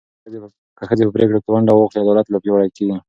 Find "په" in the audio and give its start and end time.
1.05-1.13